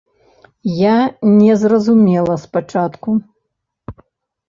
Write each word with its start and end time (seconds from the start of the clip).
Я 0.77 0.95
не 1.41 1.53
зразумела 1.65 2.35
спачатку. 2.47 3.19